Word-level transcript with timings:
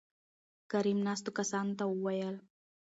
کريم: 0.71 0.99
ناستو 1.07 1.29
کسانو 1.39 1.73
ته 1.79 1.83
وويل 1.87 2.35